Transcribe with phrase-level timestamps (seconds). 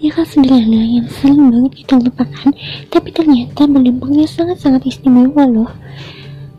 [0.00, 2.56] banyak hal sederhana yang sering banget kita lupakan,
[2.88, 5.68] tapi ternyata berdampaknya sangat-sangat istimewa loh.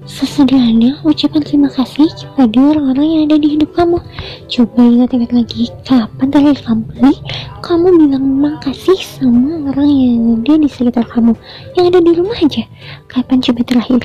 [0.05, 3.97] Sesederhana ucapan terima kasih kepada orang-orang yang ada di hidup kamu.
[4.45, 7.17] Coba ingat-ingat lagi, kapan terakhir kali
[7.65, 11.33] kamu bilang makasih sama orang yang ada di sekitar kamu,
[11.81, 12.61] yang ada di rumah aja.
[13.09, 14.01] Kapan coba terakhir?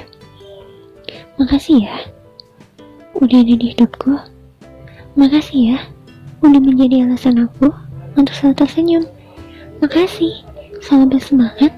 [1.37, 1.97] Makasih ya,
[3.21, 4.17] udah ada di hidupku.
[5.13, 5.79] Makasih ya,
[6.41, 7.69] udah menjadi alasan aku
[8.17, 9.05] untuk selalu tersenyum.
[9.77, 10.41] Makasih,
[10.81, 11.69] selalu bersemangat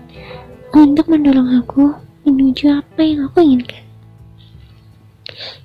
[0.70, 3.82] untuk mendorong aku menuju apa yang aku inginkan.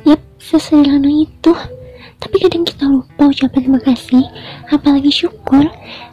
[0.01, 1.53] Yap, sesederhana itu.
[2.17, 4.23] Tapi kadang kita lupa ucapan terima kasih,
[4.71, 5.67] apalagi syukur,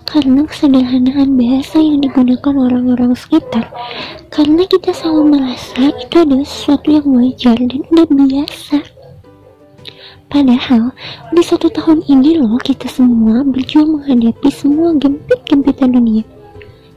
[0.04, 3.70] karena kesederhanaan bahasa yang digunakan orang-orang sekitar.
[4.28, 8.99] Karena kita selalu merasa itu adalah sesuatu yang wajar dan udah biasa.
[10.30, 10.94] Padahal,
[11.34, 16.22] di satu tahun ini loh kita semua berjuang menghadapi semua gempit-gempitan dunia.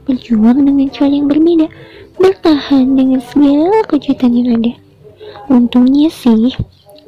[0.06, 1.66] Berjuang dengan cara yang berbeda,
[2.14, 4.72] bertahan dengan segala kejutan yang ada.
[5.50, 6.54] Untungnya sih,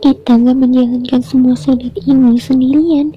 [0.03, 3.15] kita gak menjalankan semua sulit ini sendirian,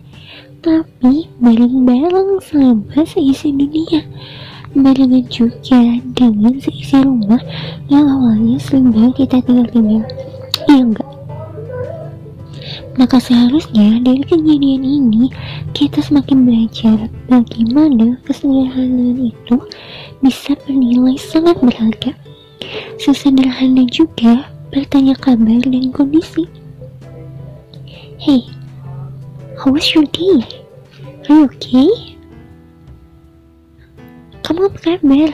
[0.62, 4.06] tapi bareng-bareng sama seisi dunia.
[4.78, 7.42] Barengan juga dengan seisi rumah
[7.90, 10.06] yang awalnya sering kita tinggal-tinggal.
[10.70, 11.09] Iya enggak?
[13.00, 15.32] Maka seharusnya dari kejadian ini
[15.72, 19.56] kita semakin belajar bagaimana kesederhanaan itu
[20.20, 22.12] bisa bernilai sangat berharga.
[23.00, 26.44] Sesederhana juga bertanya kabar dan kondisi.
[28.20, 28.44] Hey,
[29.56, 30.44] how was your day?
[31.32, 31.88] Are you okay?
[34.44, 35.32] Kamu apa kabar?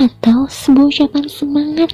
[0.00, 1.92] Atau sebuah ucapan semangat.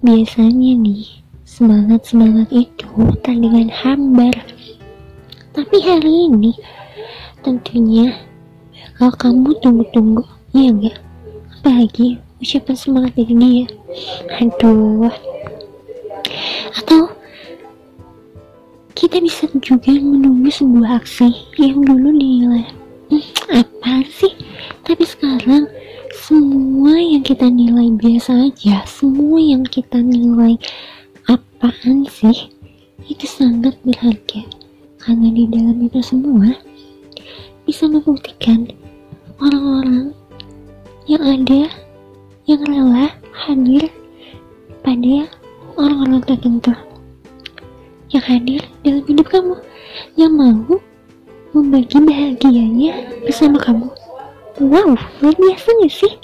[0.00, 1.25] Biasanya nih,
[1.56, 2.88] semangat-semangat itu
[3.24, 4.36] tak dengan hambar.
[5.56, 6.52] Tapi hari ini,
[7.40, 8.12] tentunya
[9.00, 10.96] bakal kamu tunggu-tunggu, iya enggak?
[11.56, 13.66] Apalagi ucapan semangat dari dia
[14.36, 15.08] aduh
[16.76, 17.08] atau
[18.92, 22.68] kita bisa juga menunggu sebuah aksi yang dulu dinilai
[23.08, 23.24] hmm,
[23.56, 24.36] apa sih
[24.84, 25.64] tapi sekarang
[26.12, 30.60] semua yang kita nilai biasa aja semua yang kita nilai
[31.56, 32.52] apaan sih?
[33.08, 34.44] Itu sangat berharga.
[35.00, 36.52] Karena di dalam itu semua
[37.64, 38.68] bisa membuktikan
[39.40, 40.12] orang-orang
[41.08, 41.70] yang ada
[42.44, 43.88] yang rela hadir
[44.84, 45.30] pada
[45.80, 46.74] orang-orang tertentu.
[48.12, 49.56] Yang hadir dalam hidup kamu.
[50.20, 50.76] Yang mau
[51.56, 52.92] membagi bahagianya
[53.24, 53.88] bersama kamu.
[54.60, 56.14] Wow luar biasa gak sih?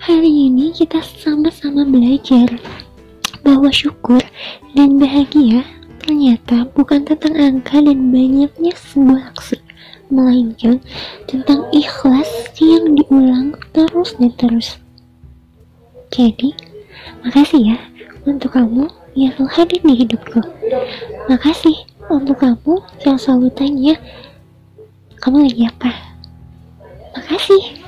[0.00, 2.48] Hari ini kita sama-sama belajar
[3.50, 4.22] bahwa syukur
[4.78, 5.66] dan bahagia
[5.98, 9.58] ternyata bukan tentang angka dan banyaknya sebuah aksi
[10.06, 10.78] melainkan
[11.26, 12.30] tentang ikhlas
[12.62, 14.78] yang diulang terus dan terus.
[16.14, 16.54] Jadi,
[17.26, 17.78] makasih ya
[18.22, 18.86] untuk kamu
[19.18, 20.40] yang selalu hadir di hidupku.
[21.26, 21.74] Makasih
[22.06, 23.94] untuk kamu yang selalu tanya,
[25.18, 25.90] kamu lagi apa?
[27.18, 27.79] Makasih